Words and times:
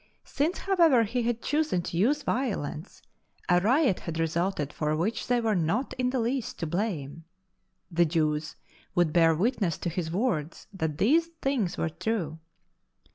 Since, 0.25 0.57
however, 0.57 1.03
he 1.03 1.21
had 1.21 1.43
chosen 1.43 1.81
103: 1.81 2.25
104 2.25 2.33
LIFE 2.63 2.79
OF 2.87 2.91
ST. 2.91 3.03
to 3.03 3.03
use 3.03 3.03
violence, 3.03 3.47
a 3.47 3.59
riot 3.63 3.99
had 3.99 4.17
resulted 4.19 4.73
for 4.73 4.95
which 4.95 5.27
thej/ 5.27 5.43
were 5.43 5.53
not 5.55 5.93
in 5.99 6.09
the 6.09 6.19
least 6.19 6.57
to 6.57 6.65
blame. 6.65 7.23
The 7.91 8.05
Jews 8.05 8.55
would 8.95 9.13
bear 9.13 9.35
witness 9.35 9.77
to 9.77 9.89
his 9.89 10.09
w'ords 10.09 10.65
that 10.73 10.97
these 10.97 11.27
things 11.43 11.77
were 11.77 11.89
true. 11.89 12.39